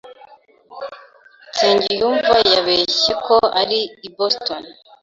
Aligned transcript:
Nsengiyumva 1.49 2.35
yabeshye 2.53 3.13
ko 3.25 3.35
ari 3.61 3.79
i 4.07 4.09
Boston. 4.15 4.63